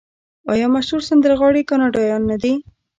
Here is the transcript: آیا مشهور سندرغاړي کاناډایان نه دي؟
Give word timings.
آیا 0.51 0.67
مشهور 0.75 1.01
سندرغاړي 1.09 1.61
کاناډایان 1.69 2.21
نه 2.31 2.37
دي؟ 2.43 2.53